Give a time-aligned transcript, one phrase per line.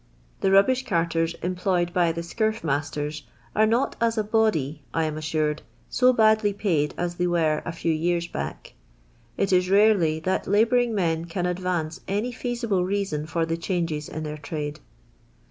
[0.39, 3.21] The rubbish carters employed by the Karf masU rs
[3.55, 7.71] are not, as a body, I am assured, to badly paid as th'^y were a
[7.71, 8.73] few years back.
[9.37, 14.23] It is rarely that labouring men can advance any feasible reason for the changes in
[14.23, 14.79] their trade.